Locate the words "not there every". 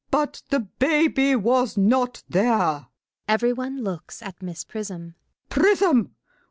1.77-3.53